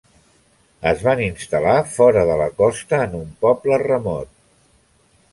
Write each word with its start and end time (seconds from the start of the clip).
Es 0.91 1.01
van 1.07 1.19
instal·lar 1.25 1.75
fora 1.97 2.23
de 2.29 2.37
la 2.39 2.47
costa 2.61 3.01
en 3.09 3.13
un 3.19 3.27
poble 3.45 3.79
remot. 3.83 4.33